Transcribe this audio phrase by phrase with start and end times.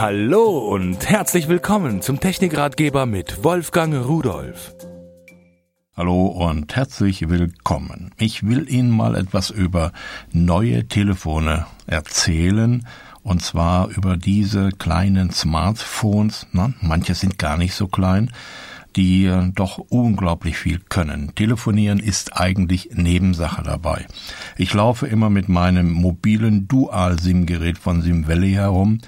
[0.00, 4.72] Hallo und herzlich willkommen zum Technikratgeber mit Wolfgang Rudolf.
[5.96, 8.12] Hallo und herzlich willkommen.
[8.16, 9.90] Ich will Ihnen mal etwas über
[10.30, 12.86] neue Telefone erzählen
[13.24, 16.46] und zwar über diese kleinen Smartphones.
[16.52, 18.30] Na, manche sind gar nicht so klein
[18.96, 21.34] die äh, doch unglaublich viel können.
[21.34, 24.06] Telefonieren ist eigentlich Nebensache dabei.
[24.56, 28.98] Ich laufe immer mit meinem mobilen Dual-SIM-Gerät von SIM Valley herum.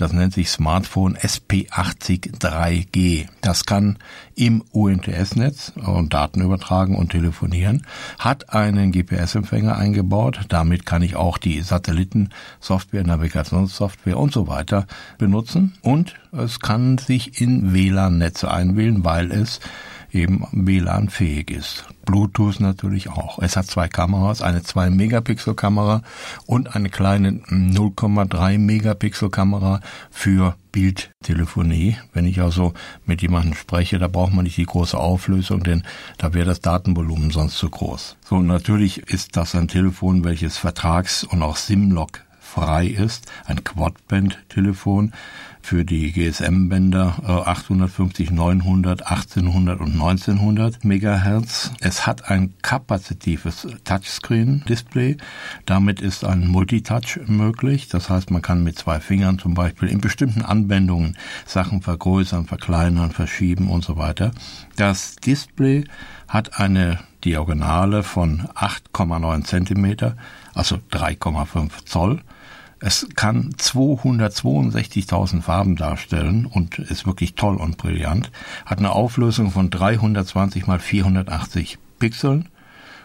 [0.00, 3.26] Das nennt sich Smartphone SP80 3G.
[3.42, 3.98] Das kann
[4.34, 5.74] im UMTS-Netz
[6.08, 7.86] Daten übertragen und telefonieren,
[8.18, 10.46] hat einen GPS-Empfänger eingebaut.
[10.48, 14.86] Damit kann ich auch die Satellitensoftware, Navigationssoftware und so weiter
[15.18, 15.74] benutzen.
[15.82, 19.60] Und es kann sich in WLAN-Netze einwählen, weil es
[20.12, 21.86] eben WLAN-fähig ist.
[22.04, 23.38] Bluetooth natürlich auch.
[23.38, 26.02] Es hat zwei Kameras, eine 2-Megapixel-Kamera
[26.46, 31.96] und eine kleine 0,3 Megapixel-Kamera für Bildtelefonie.
[32.12, 32.72] Wenn ich also
[33.06, 35.82] mit jemandem spreche, da braucht man nicht die große Auflösung, denn
[36.18, 38.16] da wäre das Datenvolumen sonst zu groß.
[38.24, 45.12] So, natürlich ist das ein Telefon, welches vertrags- und auch SIM-Log frei ist, ein Quadband-Telefon
[45.62, 51.70] für die GSM-Bänder äh, 850, 900, 1800 und 1900 Megahertz.
[51.80, 55.18] Es hat ein kapazitives Touchscreen-Display.
[55.66, 57.88] Damit ist ein Multitouch möglich.
[57.88, 63.12] Das heißt, man kann mit zwei Fingern zum Beispiel in bestimmten Anwendungen Sachen vergrößern, verkleinern,
[63.12, 64.32] verschieben und so weiter.
[64.76, 65.84] Das Display
[66.26, 70.16] hat eine Diagonale von 8,9 Zentimeter,
[70.54, 72.20] also 3,5 Zoll
[72.82, 78.30] es kann 262.000 Farben darstellen und ist wirklich toll und brillant.
[78.64, 82.48] Hat eine Auflösung von 320 mal 480 Pixeln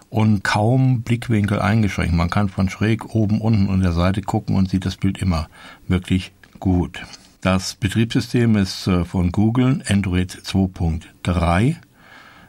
[0.09, 2.15] und kaum Blickwinkel eingeschränkt.
[2.15, 5.49] Man kann von schräg oben, unten und der Seite gucken und sieht das Bild immer
[5.89, 7.01] wirklich gut.
[7.41, 11.75] Das Betriebssystem ist äh, von Google Android 2.3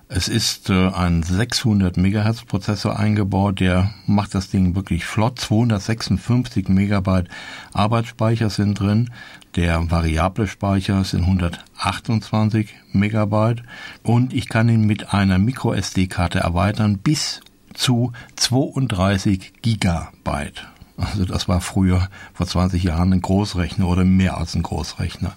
[0.08, 5.40] es ist äh, ein 600 Megahertz Prozessor eingebaut, der macht das Ding wirklich flott.
[5.40, 7.28] 256 Megabyte
[7.72, 9.10] Arbeitsspeicher sind drin.
[9.56, 13.62] Der variable Speicher sind 128 Megabyte
[14.04, 17.40] und ich kann ihn mit einer Micro SD Karte erweitern bis
[17.74, 20.68] zu 32 Gigabyte.
[20.96, 25.34] Also das war früher vor 20 Jahren ein Großrechner oder mehr als ein Großrechner.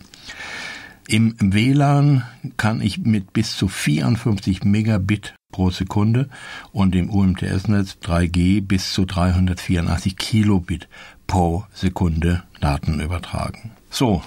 [1.11, 2.21] Im WLAN
[2.57, 6.29] kann ich mit bis zu 54 Megabit pro Sekunde
[6.71, 10.87] und im UMTS-Netz 3G bis zu 384 Kilobit
[11.25, 13.71] pro Sekunde Daten übertragen.
[13.89, 14.21] So,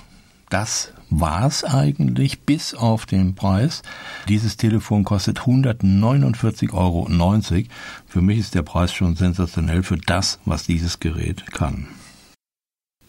[0.51, 3.83] das war's eigentlich bis auf den Preis.
[4.27, 7.09] Dieses Telefon kostet 149,90 Euro.
[8.09, 11.87] Für mich ist der Preis schon sensationell für das, was dieses Gerät kann.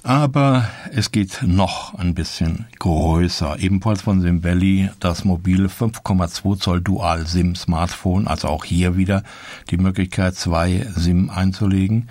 [0.03, 3.57] Aber es geht noch ein bisschen größer.
[3.59, 9.23] Ebenfalls von Sim Valley das mobile 5,2 Zoll Dual SIM Smartphone, also auch hier wieder
[9.69, 12.09] die Möglichkeit, zwei SIM einzulegen.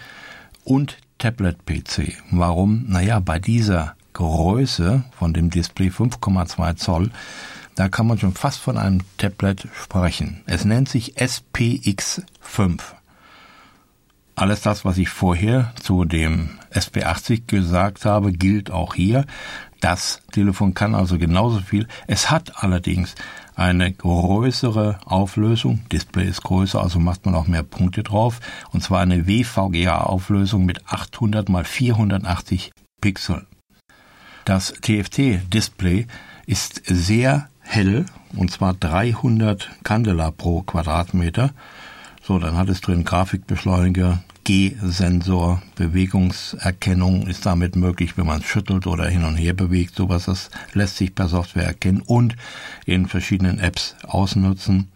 [0.64, 2.16] Und Tablet PC.
[2.30, 2.86] Warum?
[2.88, 7.10] Naja, bei dieser Größe von dem Display 5,2 Zoll,
[7.74, 10.40] da kann man schon fast von einem Tablet sprechen.
[10.46, 12.80] Es nennt sich SPX5.
[14.34, 19.26] Alles das, was ich vorher zu dem SP80 gesagt habe, gilt auch hier.
[19.80, 21.86] Das Telefon kann also genauso viel.
[22.06, 23.14] Es hat allerdings
[23.54, 25.82] eine größere Auflösung.
[25.90, 28.40] Display ist größer, also macht man auch mehr Punkte drauf.
[28.70, 33.46] Und zwar eine WVGA-Auflösung mit 800 mal 480 Pixeln.
[34.44, 36.06] Das TFT-Display
[36.46, 41.50] ist sehr hell, und zwar 300 Candela pro Quadratmeter.
[42.24, 48.86] So, dann hat es drin Grafikbeschleuniger, G-Sensor, Bewegungserkennung ist damit möglich, wenn man es schüttelt
[48.86, 49.96] oder hin und her bewegt.
[49.96, 52.36] Sowas, das lässt sich per Software erkennen und
[52.86, 54.88] in verschiedenen Apps ausnutzen.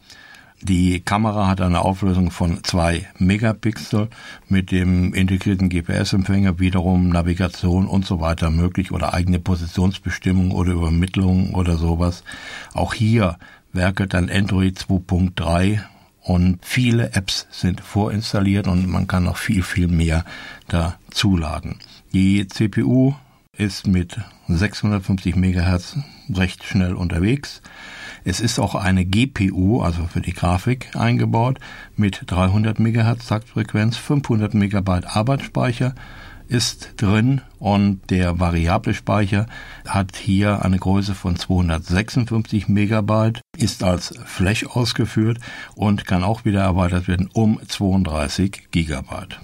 [0.62, 4.08] Die Kamera hat eine Auflösung von zwei Megapixel
[4.48, 11.54] mit dem integrierten GPS-Empfänger wiederum Navigation und so weiter möglich oder eigene Positionsbestimmung oder Übermittlung
[11.54, 12.22] oder sowas.
[12.72, 13.36] Auch hier
[13.72, 15.80] werkelt ein Android 2.3
[16.26, 20.24] und viele Apps sind vorinstalliert und man kann noch viel, viel mehr
[20.66, 21.76] dazuladen.
[22.12, 23.14] Die CPU
[23.52, 24.18] ist mit
[24.48, 25.98] 650 MHz
[26.34, 27.62] recht schnell unterwegs.
[28.24, 31.60] Es ist auch eine GPU, also für die Grafik eingebaut,
[31.94, 35.94] mit 300 MHz Taktfrequenz, 500 MB Arbeitsspeicher,
[36.48, 39.46] ist drin und der variable Speicher
[39.86, 45.38] hat hier eine Größe von 256 Megabyte, ist als Flash ausgeführt
[45.74, 49.40] und kann auch wieder erweitert werden um 32 Gigabyte.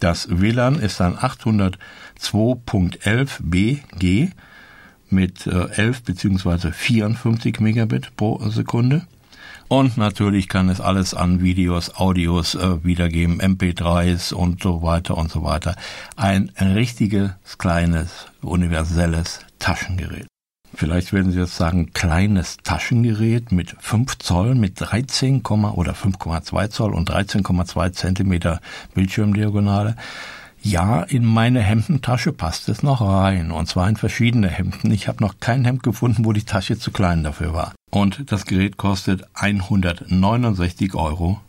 [0.00, 4.30] Das WLAN ist ein 802.11 BG
[5.08, 6.72] mit 11 bzw.
[6.72, 9.06] 54 Megabit pro Sekunde.
[9.68, 15.30] Und natürlich kann es alles an Videos, Audios äh, wiedergeben, MP3s und so weiter und
[15.30, 15.74] so weiter.
[16.14, 20.28] Ein richtiges, kleines, universelles Taschengerät.
[20.78, 26.92] Vielleicht werden Sie jetzt sagen, kleines Taschengerät mit 5 Zoll, mit 13, oder 5,2 Zoll
[26.92, 28.60] und 13,2 Zentimeter
[28.92, 29.96] Bildschirmdiagonale.
[30.60, 34.90] Ja, in meine Hemdentasche passt es noch rein, und zwar in verschiedene Hemden.
[34.90, 37.72] Ich habe noch kein Hemd gefunden, wo die Tasche zu klein dafür war.
[37.90, 41.40] Und das Gerät kostet 169,90 Euro.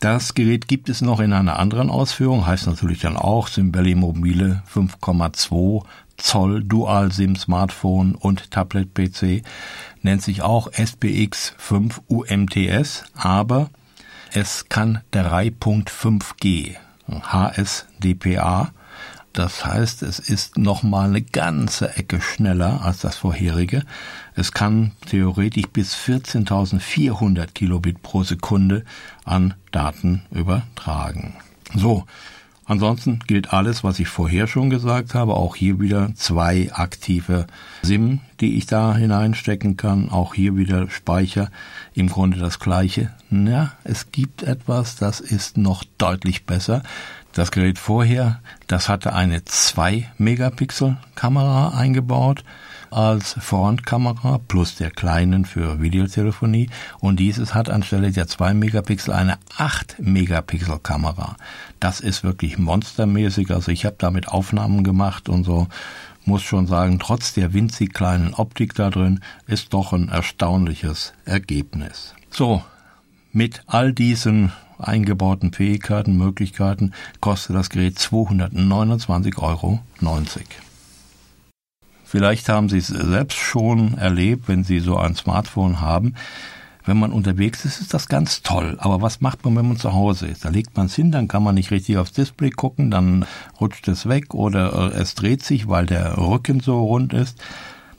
[0.00, 4.64] Das Gerät gibt es noch in einer anderen Ausführung, heißt natürlich dann auch Simbelli Mobile
[4.74, 5.84] 5,2
[6.16, 9.42] Zoll Dual SIM Smartphone und Tablet PC,
[10.02, 13.70] nennt sich auch SPX 5 UMTS, aber
[14.32, 16.76] es kann 3.5G
[17.08, 18.72] HSDPA.
[19.32, 23.82] Das heißt, es ist nochmal eine ganze Ecke schneller als das vorherige.
[24.34, 28.84] Es kann theoretisch bis 14.400 Kilobit pro Sekunde
[29.24, 31.34] an Daten übertragen.
[31.74, 32.06] So.
[32.68, 35.34] Ansonsten gilt alles, was ich vorher schon gesagt habe.
[35.34, 37.46] Auch hier wieder zwei aktive
[37.82, 40.10] SIM, die ich da hineinstecken kann.
[40.10, 41.50] Auch hier wieder Speicher.
[41.94, 43.12] Im Grunde das gleiche.
[43.30, 46.82] Ja, es gibt etwas, das ist noch deutlich besser.
[47.32, 52.42] Das Gerät vorher, das hatte eine 2 Megapixel Kamera eingebaut
[52.90, 56.68] als Frontkamera plus der kleinen für Videotelefonie
[57.00, 61.36] und dieses hat anstelle der 2 Megapixel eine 8 Megapixel Kamera.
[61.80, 65.68] Das ist wirklich monstermäßig, also ich habe damit Aufnahmen gemacht und so
[66.24, 72.14] muss schon sagen, trotz der winzig kleinen Optik da drin ist doch ein erstaunliches Ergebnis.
[72.30, 72.62] So,
[73.32, 79.80] mit all diesen eingebauten Fähigkeiten, Möglichkeiten kostet das Gerät 229,90 Euro.
[82.16, 86.14] Vielleicht haben Sie es selbst schon erlebt, wenn Sie so ein Smartphone haben.
[86.86, 88.78] Wenn man unterwegs ist, ist das ganz toll.
[88.80, 90.46] Aber was macht man, wenn man zu Hause ist?
[90.46, 93.26] Da legt man es hin, dann kann man nicht richtig aufs Display gucken, dann
[93.60, 97.38] rutscht es weg oder äh, es dreht sich, weil der Rücken so rund ist.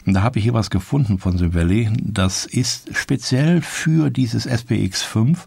[0.08, 1.92] Und da habe ich hier was gefunden von Valley.
[2.02, 5.38] Das ist speziell für dieses SPX5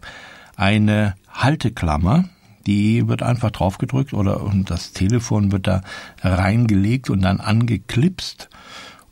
[0.55, 2.23] eine Halteklammer,
[2.65, 5.81] die wird einfach draufgedrückt oder und das Telefon wird da
[6.21, 8.49] reingelegt und dann angeklipst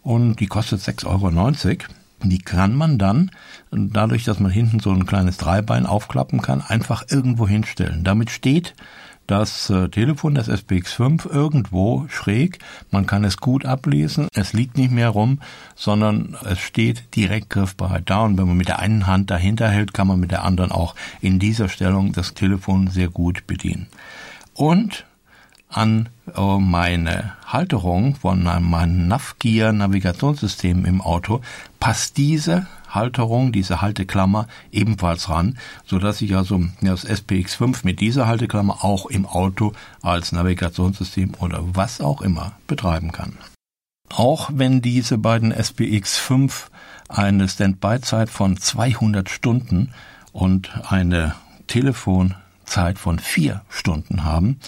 [0.01, 1.77] und die kostet 6,90 Euro.
[2.23, 3.31] Die kann man dann,
[3.71, 8.03] dadurch, dass man hinten so ein kleines Dreibein aufklappen kann, einfach irgendwo hinstellen.
[8.03, 8.75] Damit steht
[9.29, 12.59] das äh, Telefon, das SPX5, irgendwo schräg.
[12.91, 14.27] Man kann es gut ablesen.
[14.33, 15.39] Es liegt nicht mehr rum,
[15.75, 18.21] sondern es steht direkt griffbereit da.
[18.21, 20.95] Und wenn man mit der einen Hand dahinter hält, kann man mit der anderen auch
[21.21, 23.87] in dieser Stellung das Telefon sehr gut bedienen.
[24.53, 25.05] Und
[25.69, 31.41] an äh, meine Halterung von meinem Navgear Navigationssystem im Auto
[31.79, 38.27] passt diese Halterung, diese Halteklammer ebenfalls ran, so dass ich also das SPX5 mit dieser
[38.27, 43.37] Halteklammer auch im Auto als Navigationssystem oder was auch immer betreiben kann.
[44.09, 46.69] Auch wenn diese beiden SPX5
[47.09, 49.93] eine Standby-Zeit von 200 Stunden
[50.31, 51.35] und eine
[51.67, 54.59] Telefonzeit von vier Stunden haben,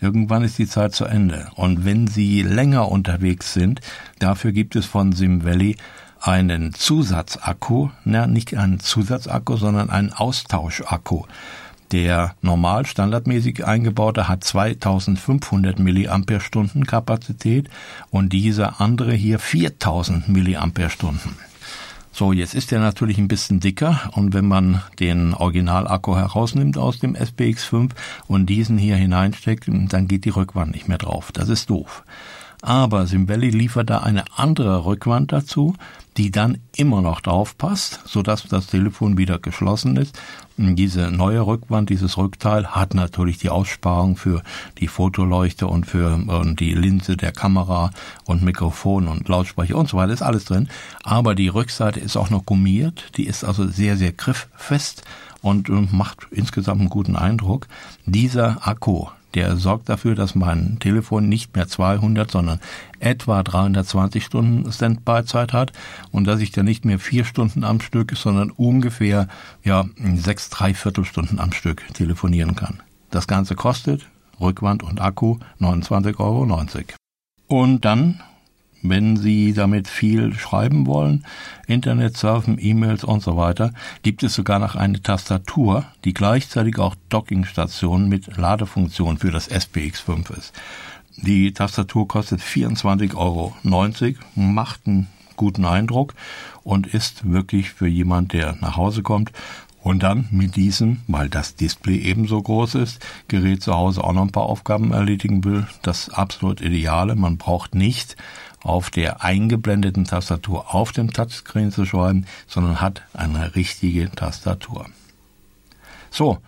[0.00, 1.48] Irgendwann ist die Zeit zu Ende.
[1.54, 3.80] Und wenn Sie länger unterwegs sind,
[4.18, 5.76] dafür gibt es von Sim Valley
[6.20, 11.24] einen Zusatzakku, na, nicht einen Zusatzakku, sondern einen Austauschakku.
[11.92, 17.68] Der normal standardmäßig eingebaute hat 2500 Milliampere-Stunden Kapazität
[18.10, 21.36] und dieser andere hier 4000 Milliampere-Stunden.
[22.16, 27.00] So, jetzt ist der natürlich ein bisschen dicker und wenn man den Originalakku herausnimmt aus
[27.00, 27.90] dem SPX5
[28.28, 31.32] und diesen hier hineinsteckt, dann geht die Rückwand nicht mehr drauf.
[31.32, 32.04] Das ist doof.
[32.64, 35.74] Aber Simbelli liefert da eine andere Rückwand dazu,
[36.16, 40.18] die dann immer noch drauf passt, sodass das Telefon wieder geschlossen ist.
[40.56, 44.42] Diese neue Rückwand, dieses Rückteil hat natürlich die Aussparung für
[44.78, 47.90] die Fotoleuchte und für und die Linse der Kamera
[48.24, 50.70] und Mikrofon und Lautsprecher und so weiter ist alles drin.
[51.02, 55.02] Aber die Rückseite ist auch noch gummiert, die ist also sehr, sehr grifffest
[55.42, 57.66] und macht insgesamt einen guten Eindruck.
[58.06, 62.60] Dieser Akku, der sorgt dafür, dass mein Telefon nicht mehr 200, sondern
[62.98, 65.72] etwa 320 Stunden Standby-Zeit hat
[66.10, 69.28] und dass ich dann nicht mehr vier Stunden am Stück, sondern ungefähr
[69.62, 72.82] ja sechs Dreiviertelstunden am Stück telefonieren kann.
[73.10, 74.06] Das Ganze kostet
[74.40, 76.64] Rückwand und Akku 29,90 Euro.
[77.46, 78.20] Und dann
[78.86, 81.24] Wenn Sie damit viel schreiben wollen,
[81.66, 83.72] Internet surfen, E-Mails und so weiter,
[84.02, 90.36] gibt es sogar noch eine Tastatur, die gleichzeitig auch Dockingstation mit Ladefunktion für das SPX5
[90.36, 90.52] ist.
[91.16, 93.54] Die Tastatur kostet 24,90 Euro,
[94.34, 96.12] macht einen guten Eindruck
[96.62, 99.32] und ist wirklich für jemand, der nach Hause kommt
[99.84, 104.22] und dann mit diesem, weil das Display ebenso groß ist, Gerät zu Hause auch noch
[104.22, 107.14] ein paar Aufgaben erledigen will, das absolut Ideale.
[107.16, 108.16] Man braucht nicht
[108.62, 114.86] auf der eingeblendeten Tastatur auf dem Touchscreen zu schreiben, sondern hat eine richtige Tastatur.
[116.10, 116.38] So,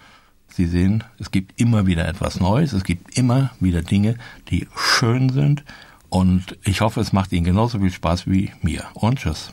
[0.49, 4.17] Sie sehen, es gibt immer wieder etwas Neues, es gibt immer wieder Dinge,
[4.49, 5.63] die schön sind
[6.09, 8.85] und ich hoffe, es macht Ihnen genauso viel Spaß wie mir.
[8.95, 9.53] Und tschüss.